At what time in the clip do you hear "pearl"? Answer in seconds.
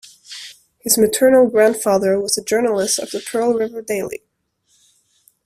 3.19-3.53